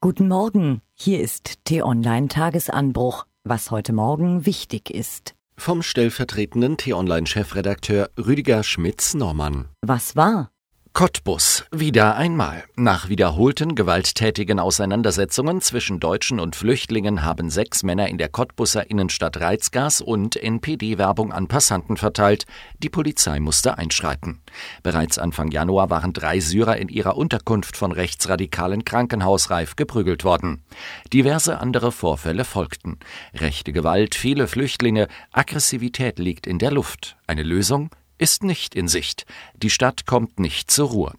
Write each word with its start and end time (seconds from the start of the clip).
Guten 0.00 0.28
Morgen, 0.28 0.80
hier 0.94 1.20
ist 1.20 1.64
T-Online 1.64 2.28
Tagesanbruch, 2.28 3.26
was 3.42 3.72
heute 3.72 3.92
Morgen 3.92 4.46
wichtig 4.46 4.90
ist. 4.90 5.34
Vom 5.56 5.82
stellvertretenden 5.82 6.76
T-Online-Chefredakteur 6.76 8.08
Rüdiger 8.16 8.62
Schmitz-Normann. 8.62 9.70
Was 9.82 10.14
war? 10.14 10.52
Cottbus, 10.92 11.64
wieder 11.70 12.16
einmal. 12.16 12.64
Nach 12.74 13.08
wiederholten 13.08 13.74
gewalttätigen 13.74 14.58
Auseinandersetzungen 14.58 15.60
zwischen 15.60 16.00
Deutschen 16.00 16.40
und 16.40 16.56
Flüchtlingen 16.56 17.22
haben 17.22 17.50
sechs 17.50 17.84
Männer 17.84 18.08
in 18.08 18.18
der 18.18 18.28
Cottbuser 18.28 18.90
Innenstadt 18.90 19.40
Reizgas 19.40 20.00
und 20.00 20.34
NPD-Werbung 20.36 21.32
an 21.32 21.46
Passanten 21.46 21.96
verteilt. 21.96 22.46
Die 22.78 22.88
Polizei 22.88 23.38
musste 23.38 23.78
einschreiten. 23.78 24.40
Bereits 24.82 25.18
Anfang 25.18 25.52
Januar 25.52 25.90
waren 25.90 26.12
drei 26.12 26.40
Syrer 26.40 26.78
in 26.78 26.88
ihrer 26.88 27.16
Unterkunft 27.16 27.76
von 27.76 27.92
rechtsradikalen 27.92 28.84
Krankenhausreif 28.84 29.76
geprügelt 29.76 30.24
worden. 30.24 30.64
Diverse 31.12 31.60
andere 31.60 31.92
Vorfälle 31.92 32.44
folgten. 32.44 32.98
Rechte 33.34 33.72
Gewalt, 33.72 34.16
viele 34.16 34.48
Flüchtlinge, 34.48 35.06
Aggressivität 35.30 36.18
liegt 36.18 36.46
in 36.46 36.58
der 36.58 36.72
Luft. 36.72 37.16
Eine 37.26 37.44
Lösung? 37.44 37.90
Ist 38.18 38.42
nicht 38.44 38.74
in 38.74 38.88
Sicht. 38.88 39.24
Die 39.56 39.70
Stadt 39.70 40.06
kommt 40.06 40.38
nicht 40.38 40.70
zur 40.70 40.88
Ruhe. 40.88 41.12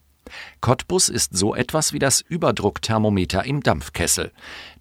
Cottbus 0.61 1.09
ist 1.09 1.35
so 1.35 1.55
etwas 1.55 1.93
wie 1.93 1.99
das 1.99 2.21
Überdruckthermometer 2.21 3.45
im 3.45 3.61
Dampfkessel. 3.61 4.31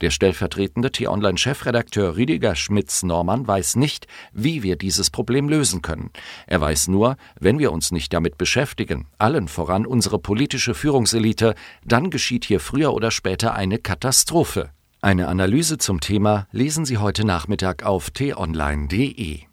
Der 0.01 0.11
stellvertretende 0.11 0.91
T-Online-Chefredakteur 0.91 2.17
Rüdiger 2.17 2.55
Schmitz-Normann 2.55 3.47
weiß 3.47 3.77
nicht, 3.77 4.07
wie 4.33 4.63
wir 4.63 4.77
dieses 4.77 5.11
Problem 5.11 5.49
lösen 5.49 5.83
können. 5.83 6.11
Er 6.47 6.61
weiß 6.61 6.89
nur, 6.89 7.17
wenn 7.39 7.59
wir 7.59 7.73
uns 7.73 7.93
nicht 7.93 8.13
damit 8.13 8.39
beschäftigen, 8.39 9.07
allen 9.19 9.49
voran 9.49 9.87
unsere 9.87 10.19
politische 10.19 10.75
Führungselite, 10.75 11.55
dann 11.85 12.11
geschieht 12.11 12.45
hier 12.45 12.61
früher 12.61 12.93
oder 12.93 13.11
später 13.11 13.55
eine 13.55 13.79
Katastrophe. 13.79 14.71
Eine 15.01 15.29
Analyse 15.29 15.79
zum 15.79 16.01
Thema 16.01 16.49
lesen 16.51 16.85
Sie 16.85 16.99
heute 16.99 17.25
Nachmittag 17.25 17.85
auf 17.85 18.11
t-online.de. 18.11 19.48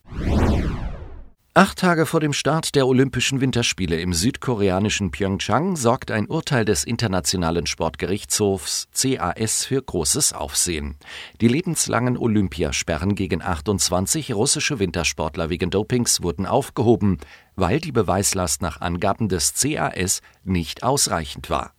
Acht 1.58 1.78
Tage 1.78 2.06
vor 2.06 2.20
dem 2.20 2.34
Start 2.34 2.76
der 2.76 2.86
Olympischen 2.86 3.40
Winterspiele 3.40 3.98
im 4.02 4.12
südkoreanischen 4.12 5.12
Pyeongchang 5.12 5.78
sorgt 5.78 6.12
ein 6.12 6.28
Urteil 6.28 6.66
des 6.66 6.84
Internationalen 6.84 7.66
Sportgerichtshofs 7.66 8.90
CAS 8.94 9.64
für 9.64 9.82
großes 9.82 10.34
Aufsehen. 10.34 10.98
Die 11.40 11.48
lebenslangen 11.48 12.18
Olympiasperren 12.18 13.16
gegen 13.16 13.42
28 13.42 14.34
russische 14.34 14.80
Wintersportler 14.80 15.50
wegen 15.50 15.70
Dopings 15.70 16.22
wurden 16.22 16.46
aufgehoben, 16.46 17.20
weil 17.56 17.80
die 17.80 17.94
Beweislast 17.94 18.62
nach 18.62 18.82
Angaben 18.82 19.30
des 19.30 19.54
CAS 19.54 20.22
nicht 20.44 20.84
ausreichend 20.84 21.50
war. 21.50 21.72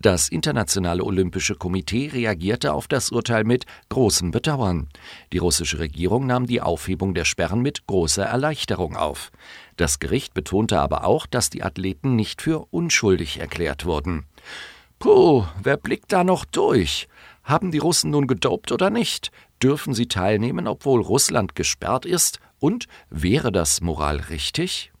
Das 0.00 0.28
Internationale 0.28 1.04
Olympische 1.04 1.54
Komitee 1.54 2.10
reagierte 2.12 2.72
auf 2.72 2.88
das 2.88 3.10
Urteil 3.10 3.44
mit 3.44 3.64
großem 3.88 4.30
Bedauern. 4.30 4.88
Die 5.32 5.38
russische 5.38 5.78
Regierung 5.78 6.26
nahm 6.26 6.46
die 6.46 6.60
Aufhebung 6.60 7.14
der 7.14 7.24
Sperren 7.24 7.60
mit 7.60 7.86
großer 7.86 8.24
Erleichterung 8.24 8.96
auf. 8.96 9.30
Das 9.76 9.98
Gericht 9.98 10.34
betonte 10.34 10.80
aber 10.80 11.04
auch, 11.04 11.26
dass 11.26 11.50
die 11.50 11.62
Athleten 11.62 12.16
nicht 12.16 12.42
für 12.42 12.66
unschuldig 12.70 13.40
erklärt 13.40 13.84
wurden. 13.84 14.26
Puh, 14.98 15.44
wer 15.62 15.76
blickt 15.76 16.12
da 16.12 16.22
noch 16.22 16.44
durch? 16.44 17.08
Haben 17.42 17.72
die 17.72 17.78
Russen 17.78 18.10
nun 18.10 18.26
gedopt 18.26 18.70
oder 18.70 18.90
nicht? 18.90 19.32
Dürfen 19.62 19.94
sie 19.94 20.06
teilnehmen, 20.06 20.68
obwohl 20.68 21.00
Russland 21.00 21.56
gesperrt 21.56 22.06
ist? 22.06 22.38
Und 22.60 22.86
wäre 23.10 23.50
das 23.50 23.80
moral 23.80 24.18
richtig? 24.18 24.92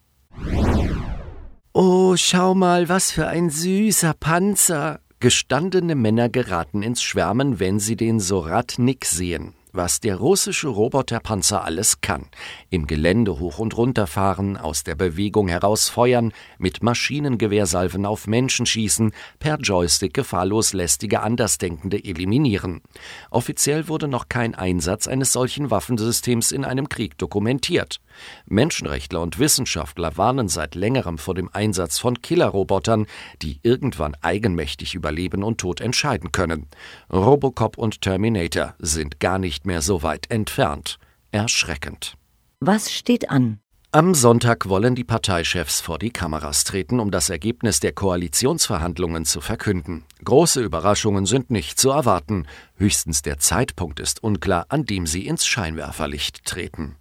Oh, 1.74 2.16
schau 2.18 2.54
mal, 2.54 2.90
was 2.90 3.10
für 3.10 3.28
ein 3.28 3.48
süßer 3.48 4.12
Panzer. 4.12 5.00
Gestandene 5.20 5.94
Männer 5.94 6.28
geraten 6.28 6.82
ins 6.82 7.02
Schwärmen, 7.02 7.60
wenn 7.60 7.80
sie 7.80 7.96
den 7.96 8.20
Soratnik 8.20 9.06
sehen 9.06 9.54
was 9.72 10.00
der 10.00 10.16
russische 10.16 10.68
Roboterpanzer 10.68 11.64
alles 11.64 12.00
kann. 12.00 12.26
Im 12.70 12.86
Gelände 12.86 13.38
hoch 13.38 13.58
und 13.58 13.76
runter 13.76 14.06
fahren, 14.06 14.56
aus 14.56 14.84
der 14.84 14.94
Bewegung 14.94 15.48
heraus 15.48 15.88
feuern, 15.88 16.32
mit 16.58 16.82
Maschinengewehrsalven 16.82 18.04
auf 18.06 18.26
Menschen 18.26 18.66
schießen, 18.66 19.12
per 19.38 19.58
Joystick 19.58 20.14
gefahrlos 20.14 20.74
lästige 20.74 21.20
Andersdenkende 21.20 22.04
eliminieren. 22.04 22.82
Offiziell 23.30 23.88
wurde 23.88 24.08
noch 24.08 24.28
kein 24.28 24.54
Einsatz 24.54 25.08
eines 25.08 25.32
solchen 25.32 25.70
Waffensystems 25.70 26.52
in 26.52 26.64
einem 26.64 26.88
Krieg 26.88 27.16
dokumentiert. 27.18 28.00
Menschenrechtler 28.46 29.20
und 29.20 29.38
Wissenschaftler 29.38 30.16
warnen 30.16 30.48
seit 30.48 30.74
längerem 30.74 31.18
vor 31.18 31.34
dem 31.34 31.48
Einsatz 31.52 31.98
von 31.98 32.20
Killerrobotern, 32.20 33.06
die 33.40 33.60
irgendwann 33.62 34.16
eigenmächtig 34.20 34.94
über 34.94 35.12
Leben 35.12 35.42
und 35.44 35.58
Tod 35.58 35.80
entscheiden 35.80 36.32
können. 36.32 36.66
Robocop 37.12 37.78
und 37.78 38.02
Terminator 38.02 38.74
sind 38.78 39.20
gar 39.20 39.38
nicht 39.38 39.52
nicht 39.52 39.66
mehr 39.66 39.82
so 39.82 40.02
weit 40.02 40.30
entfernt. 40.30 40.98
Erschreckend. 41.30 42.14
Was 42.60 42.90
steht 42.90 43.28
an? 43.28 43.58
Am 43.92 44.14
Sonntag 44.14 44.66
wollen 44.68 44.94
die 44.94 45.04
Parteichefs 45.04 45.82
vor 45.82 45.98
die 45.98 46.10
Kameras 46.10 46.64
treten, 46.64 46.98
um 46.98 47.10
das 47.10 47.28
Ergebnis 47.28 47.78
der 47.80 47.92
Koalitionsverhandlungen 47.92 49.26
zu 49.26 49.42
verkünden. 49.42 50.04
Große 50.24 50.62
Überraschungen 50.62 51.26
sind 51.26 51.50
nicht 51.50 51.78
zu 51.78 51.90
erwarten. 51.90 52.46
Höchstens 52.76 53.20
der 53.20 53.38
Zeitpunkt 53.38 54.00
ist 54.00 54.22
unklar, 54.22 54.64
an 54.70 54.86
dem 54.86 55.06
sie 55.06 55.26
ins 55.26 55.46
Scheinwerferlicht 55.46 56.46
treten. 56.46 56.96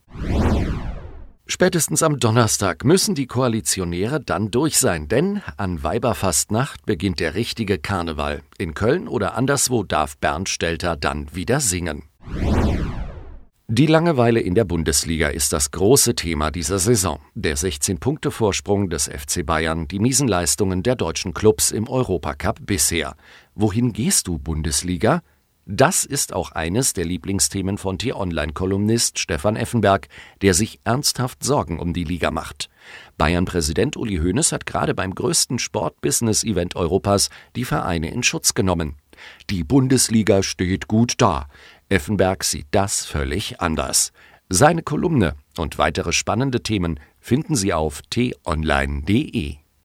Spätestens 1.52 2.02
am 2.02 2.18
Donnerstag 2.18 2.86
müssen 2.86 3.14
die 3.14 3.28
Koalitionäre 3.28 4.22
dann 4.22 4.52
durch 4.52 4.78
sein, 4.78 5.10
denn 5.10 5.42
an 5.58 5.84
Weiberfastnacht 5.84 6.86
beginnt 6.86 7.20
der 7.20 7.36
richtige 7.36 7.78
Karneval. 7.78 8.42
In 8.58 8.74
Köln 8.74 9.10
oder 9.10 9.36
anderswo 9.36 9.84
darf 9.84 10.18
Bernd 10.18 10.48
Stelter 10.48 10.96
dann 10.96 11.36
wieder 11.36 11.60
singen. 11.60 12.04
Die 13.68 13.86
Langeweile 13.86 14.40
in 14.40 14.56
der 14.56 14.64
Bundesliga 14.64 15.28
ist 15.28 15.52
das 15.52 15.72
große 15.72 16.16
Thema 16.16 16.52
dieser 16.52 16.80
Saison. 16.80 17.20
Der 17.36 17.58
16-Punkte-Vorsprung 17.58 18.90
des 18.90 19.10
FC 19.10 19.46
Bayern, 19.46 19.90
die 19.90 20.00
Miesenleistungen 20.00 20.84
der 20.84 20.96
deutschen 20.96 21.34
Clubs 21.34 21.72
im 21.72 21.90
Europacup 21.90 22.66
bisher. 22.66 23.18
Wohin 23.56 23.92
gehst 23.92 24.30
du, 24.30 24.40
Bundesliga? 24.40 25.22
Das 25.74 26.04
ist 26.04 26.34
auch 26.34 26.52
eines 26.52 26.92
der 26.92 27.06
Lieblingsthemen 27.06 27.78
von 27.78 27.98
T-Online-Kolumnist 27.98 29.20
Stefan 29.20 29.56
Effenberg, 29.56 30.10
der 30.42 30.54
sich 30.54 30.82
ernsthaft 30.84 31.46
Sorgen 31.46 31.80
um 31.80 31.94
die 31.94 32.04
Liga 32.04 32.30
macht. 32.30 32.70
Bayern-Präsident 33.18 33.96
Uli 33.96 34.18
Hoeneß 34.18 34.52
hat 34.52 34.66
gerade 34.66 34.94
beim 34.94 35.16
größten 35.16 35.60
Sport-Business-Event 35.60 36.76
Europas 36.76 37.30
die 37.56 37.64
Vereine 37.64 38.12
in 38.12 38.22
Schutz 38.22 38.54
genommen. 38.54 38.98
Die 39.50 39.64
Bundesliga 39.64 40.44
steht 40.44 40.90
gut 40.90 41.14
da. 41.20 41.48
Effenberg 41.88 42.44
sieht 42.44 42.68
das 42.72 43.06
völlig 43.06 43.62
anders. 43.62 44.12
Seine 44.50 44.84
Kolumne 44.84 45.36
und 45.58 45.78
weitere 45.78 46.12
spannende 46.12 46.64
Themen 46.64 47.00
finden 47.22 47.56
Sie 47.56 47.72
auf 47.72 48.02
t-online.de. 48.10 49.61